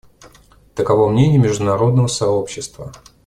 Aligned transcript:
Таково 0.73 1.09
мнение 1.09 1.37
международного 1.37 2.07
сообщества. 2.07 2.91